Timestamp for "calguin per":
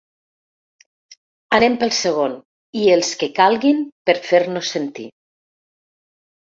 3.43-4.21